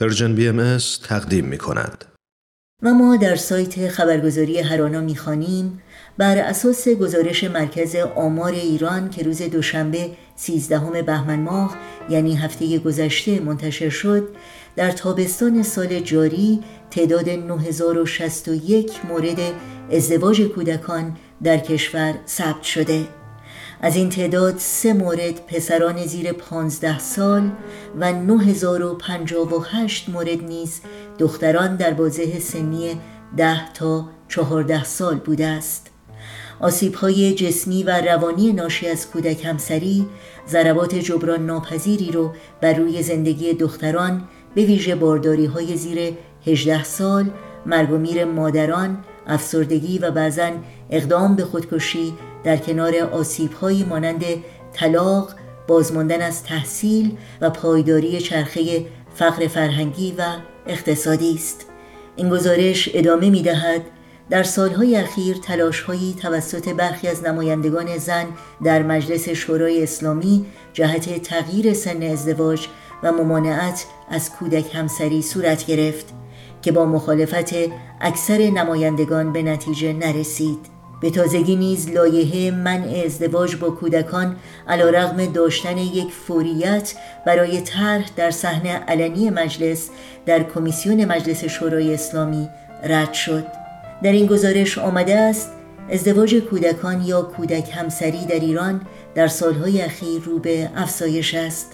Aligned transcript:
Persian 0.00 0.34
BM 0.34 0.78
تقدیم 1.08 1.44
می 1.44 1.58
کند. 1.58 2.04
و 2.82 2.94
ما 2.94 3.16
در 3.16 3.36
سایت 3.36 3.88
خبرگزاری 3.88 4.58
هرانا 4.58 5.00
می‌خوانیم 5.00 5.82
بر 6.18 6.38
اساس 6.38 6.88
گزارش 6.88 7.44
مرکز 7.44 7.96
آمار 8.16 8.52
ایران 8.52 9.10
که 9.10 9.22
روز 9.22 9.42
دوشنبه 9.42 10.10
13 10.36 11.02
بهمن 11.02 11.40
ماه 11.40 11.76
یعنی 12.10 12.36
هفته 12.36 12.78
گذشته 12.78 13.40
منتشر 13.40 13.88
شد 13.88 14.28
در 14.76 14.90
تابستان 14.90 15.62
سال 15.62 16.00
جاری 16.00 16.60
تعداد 16.90 17.28
9061 17.28 19.06
مورد 19.08 19.38
ازدواج 19.92 20.42
کودکان 20.42 21.16
در 21.42 21.58
کشور 21.58 22.14
ثبت 22.26 22.62
شده 22.62 23.17
از 23.80 23.96
این 23.96 24.08
تعداد 24.08 24.54
سه 24.58 24.92
مورد 24.92 25.46
پسران 25.46 26.06
زیر 26.06 26.32
15 26.32 26.98
سال 26.98 27.50
و 27.98 28.12
9058 28.12 30.08
مورد 30.08 30.42
نیز 30.44 30.80
دختران 31.18 31.76
در 31.76 31.94
بازه 31.94 32.40
سنی 32.40 33.00
10 33.36 33.72
تا 33.72 34.08
14 34.28 34.84
سال 34.84 35.16
بوده 35.18 35.46
است. 35.46 35.90
آسیب 36.60 36.94
های 36.94 37.34
جسمی 37.34 37.82
و 37.82 38.00
روانی 38.00 38.52
ناشی 38.52 38.88
از 38.88 39.10
کودک 39.10 39.44
همسری 39.44 40.06
ضربات 40.48 40.94
جبران 40.94 41.46
ناپذیری 41.46 42.12
رو 42.12 42.32
بر 42.60 42.72
روی 42.72 43.02
زندگی 43.02 43.54
دختران 43.54 44.28
به 44.54 44.64
ویژه 44.64 44.94
بارداری 44.94 45.46
های 45.46 45.76
زیر 45.76 46.12
18 46.46 46.84
سال 46.84 47.30
مرگ 47.66 47.90
و 47.90 47.98
میر 47.98 48.24
مادران 48.24 48.98
افسردگی 49.26 49.98
و 49.98 50.10
بعضا 50.10 50.50
اقدام 50.90 51.36
به 51.36 51.44
خودکشی 51.44 52.12
در 52.44 52.56
کنار 52.56 52.96
آسیبهایی 52.96 53.84
مانند 53.84 54.24
طلاق 54.72 55.30
بازماندن 55.66 56.22
از 56.22 56.44
تحصیل 56.44 57.16
و 57.40 57.50
پایداری 57.50 58.20
چرخه 58.20 58.86
فقر 59.14 59.46
فرهنگی 59.46 60.14
و 60.18 60.22
اقتصادی 60.66 61.34
است. 61.34 61.66
این 62.16 62.28
گزارش 62.28 62.90
ادامه 62.94 63.30
می 63.30 63.42
دهد 63.42 63.82
در 64.30 64.42
سالهای 64.42 64.96
اخیر 64.96 65.36
تلاشهایی 65.36 66.16
توسط 66.22 66.68
برخی 66.68 67.08
از 67.08 67.24
نمایندگان 67.24 67.98
زن 67.98 68.26
در 68.64 68.82
مجلس 68.82 69.28
شورای 69.28 69.82
اسلامی 69.82 70.46
جهت 70.72 71.22
تغییر 71.22 71.74
سن 71.74 72.02
ازدواج 72.02 72.66
و 73.02 73.12
ممانعت 73.12 73.86
از 74.10 74.30
کودک 74.30 74.74
همسری 74.74 75.22
صورت 75.22 75.66
گرفت 75.66 76.06
که 76.62 76.72
با 76.72 76.84
مخالفت 76.84 77.54
اکثر 78.00 78.38
نمایندگان 78.38 79.32
به 79.32 79.42
نتیجه 79.42 79.92
نرسید. 79.92 80.77
به 81.00 81.10
تازگی 81.10 81.56
نیز 81.56 81.90
لایحه 81.90 82.50
منع 82.50 83.02
ازدواج 83.06 83.56
با 83.56 83.70
کودکان 83.70 84.36
علا 84.68 84.90
رغم 84.90 85.32
داشتن 85.32 85.78
یک 85.78 86.12
فوریت 86.12 86.94
برای 87.26 87.60
طرح 87.60 88.10
در 88.16 88.30
صحنه 88.30 88.70
علنی 88.88 89.30
مجلس 89.30 89.90
در 90.26 90.42
کمیسیون 90.42 91.04
مجلس 91.04 91.44
شورای 91.44 91.94
اسلامی 91.94 92.48
رد 92.84 93.12
شد. 93.12 93.44
در 94.02 94.12
این 94.12 94.26
گزارش 94.26 94.78
آمده 94.78 95.16
است 95.18 95.50
ازدواج 95.90 96.34
کودکان 96.34 97.02
یا 97.02 97.22
کودک 97.22 97.70
همسری 97.74 98.24
در 98.24 98.40
ایران 98.40 98.80
در 99.14 99.28
سالهای 99.28 99.82
اخیر 99.82 100.22
رو 100.22 100.38
به 100.38 100.70
افزایش 100.76 101.34
است. 101.34 101.72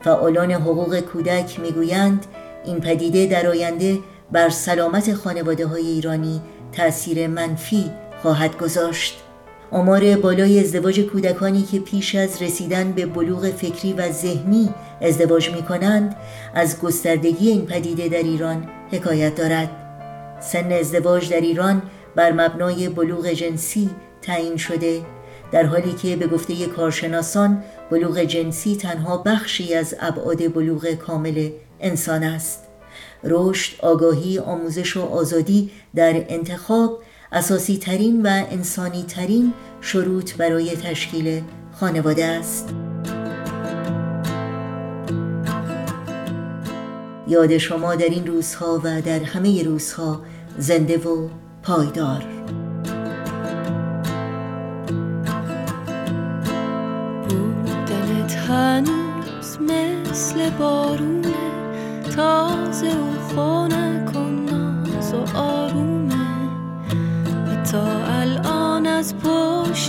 فعالان 0.00 0.52
حقوق 0.52 1.00
کودک 1.00 1.60
می‌گویند 1.60 2.26
این 2.64 2.80
پدیده 2.80 3.26
در 3.26 3.46
آینده 3.46 3.98
بر 4.32 4.48
سلامت 4.48 5.14
خانواده 5.14 5.66
های 5.66 5.86
ایرانی 5.86 6.40
تأثیر 6.72 7.26
منفی 7.26 7.90
خواهد 8.22 8.58
گذاشت. 8.58 9.22
آمار 9.70 10.16
بالای 10.16 10.60
ازدواج 10.60 11.00
کودکانی 11.00 11.62
که 11.62 11.78
پیش 11.78 12.14
از 12.14 12.42
رسیدن 12.42 12.92
به 12.92 13.06
بلوغ 13.06 13.50
فکری 13.50 13.92
و 13.92 14.12
ذهنی 14.12 14.74
ازدواج 15.00 15.50
می 15.50 15.62
کنند 15.62 16.16
از 16.54 16.80
گستردگی 16.80 17.48
این 17.50 17.66
پدیده 17.66 18.08
در 18.08 18.22
ایران 18.22 18.68
حکایت 18.92 19.34
دارد. 19.34 19.70
سن 20.40 20.72
ازدواج 20.72 21.30
در 21.30 21.40
ایران 21.40 21.82
بر 22.16 22.32
مبنای 22.32 22.88
بلوغ 22.88 23.26
جنسی 23.26 23.90
تعیین 24.22 24.56
شده 24.56 25.02
در 25.52 25.64
حالی 25.64 25.92
که 25.92 26.16
به 26.16 26.26
گفته 26.26 26.66
کارشناسان 26.66 27.62
بلوغ 27.90 28.18
جنسی 28.18 28.76
تنها 28.76 29.16
بخشی 29.16 29.74
از 29.74 29.94
ابعاد 30.00 30.52
بلوغ 30.54 30.94
کامل 30.94 31.50
انسان 31.80 32.22
است. 32.22 32.64
رشد، 33.24 33.84
آگاهی، 33.84 34.38
آموزش 34.38 34.96
و 34.96 35.02
آزادی 35.02 35.70
در 35.94 36.24
انتخاب 36.28 36.98
اساسی 37.32 37.76
ترین 37.78 38.22
و 38.22 38.28
انسانی 38.50 39.02
ترین 39.02 39.52
شروط 39.80 40.34
برای 40.36 40.76
تشکیل 40.76 41.42
خانواده 41.72 42.24
است. 42.24 42.74
یاد 47.28 47.58
شما 47.58 47.94
در 47.94 48.08
این 48.08 48.26
روزها 48.26 48.80
و 48.84 49.00
در 49.00 49.22
همه 49.22 49.62
روزها 49.62 50.20
زنده 50.58 50.98
و 50.98 51.28
پایدار. 51.62 52.24
هنوز 58.50 59.58
مثل 59.60 60.50
بارونه 60.50 61.34
تازه 62.16 62.88
و 62.88 63.34
خونه 63.34 63.49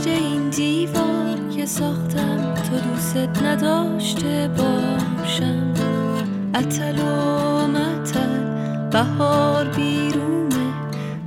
پشت 0.00 0.08
این 0.08 0.48
دیوار 0.50 1.38
که 1.56 1.66
ساختم. 1.66 2.54
تو 2.54 2.88
دوست 2.90 3.16
نداشته 3.44 4.50
باشم. 4.56 5.74
اتل 6.54 6.98
و 6.98 7.66
متل 7.66 8.90
بهار 8.90 9.64
بیرونه. 9.64 10.72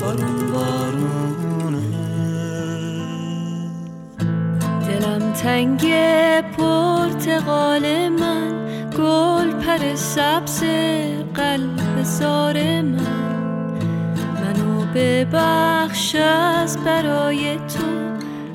بارون 0.00 0.52
بارونه 0.52 1.82
دلم 4.86 5.32
تنگ 5.32 5.82
پرتقال 6.40 8.08
من 8.08 8.52
گل 8.98 9.50
پر 9.52 9.94
سبز 9.94 10.64
قلب 11.34 12.02
زار 12.02 12.82
من. 12.82 13.32
منو 14.34 14.84
ببخش 14.94 16.14
از 16.14 16.78
برای 16.84 17.56
تو 17.56 18.02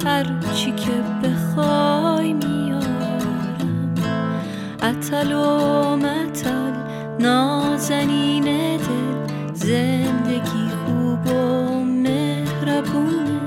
هر 0.07 0.25
چی 0.53 0.71
که 0.71 0.91
بخوای 1.23 2.33
میارم. 2.33 3.95
اتل 4.83 5.31
و 5.31 5.95
متل 5.95 6.71
نازنین 7.19 8.43
دل 8.77 9.53
زندگی 9.53 10.69
خوب 10.85 11.27
و 11.27 11.83
مهربونه. 11.83 13.41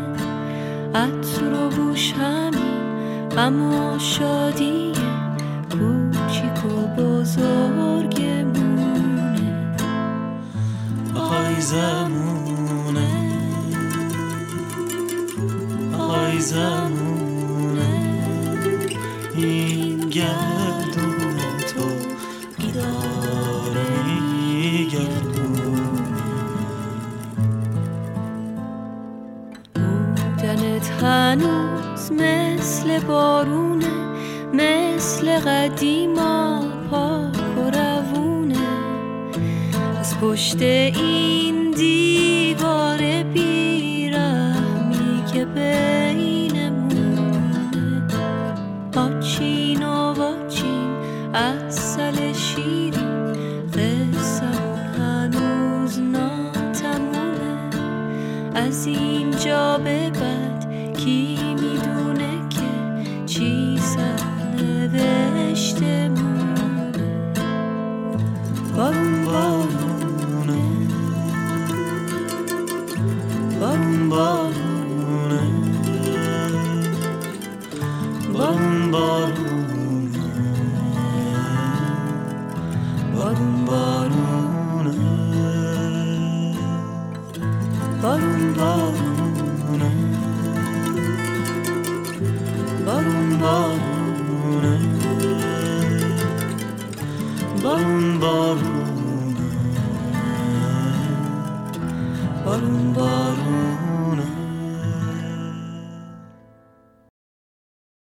عطر 0.94 1.52
و 1.52 1.68
بوش 1.68 2.12
همین 2.12 3.28
غم 3.36 3.62
و 3.62 3.98
شادیه 3.98 4.94
کوچیک 5.70 6.64
و 6.64 7.02
بزرگمونه. 7.02 8.60
زمونه 11.60 12.39
زمونه 16.50 17.90
این 19.36 20.00
گردون 20.00 21.36
تو 21.74 21.88
داره 22.74 23.86
میگردونه 24.06 25.62
بودنت 29.74 30.90
هنوز 31.02 32.12
مثل 32.12 32.98
بارونه 32.98 33.86
مثل 34.54 35.38
قدیما 35.38 36.62
پاک 36.90 37.58
و 37.58 37.70
روونه. 37.70 38.68
از 40.00 40.18
پشت 40.20 40.62
این 40.62 41.70
دیوار 41.70 42.49
از 58.70 58.86
اینجا 58.86 59.78
به 59.78 60.10
بعد 60.10 60.94
کی 60.96 61.38
می‌دونه 61.54 62.48
که 62.48 62.70
چی 63.26 63.78
سرنوشته 64.58 65.28
مونه؟ 66.08 67.34
بارون 68.76 69.24
بارونه 69.24 70.62
بارون 73.60 74.08
بارونه 74.08 75.42
بارون 78.32 78.90
بارونه 78.90 79.49
Darum 88.02 88.54
daruna 88.56 89.90
Darum 92.86 93.28
daruna 93.42 94.74
Darum 97.62 98.20
daruna 98.22 98.70
Darum 102.44 102.94
daruna 102.96 103.89